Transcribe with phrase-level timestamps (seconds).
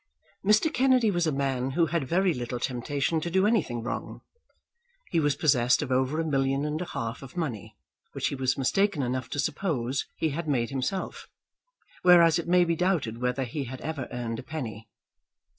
[0.43, 0.73] Mr.
[0.73, 4.21] Kennedy was a man who had very little temptation to do anything wrong.
[5.11, 7.75] He was possessed of over a million and a half of money,
[8.13, 11.29] which he was mistaken enough to suppose he had made himself;
[12.01, 14.87] whereas it may be doubted whether he had ever earned a penny.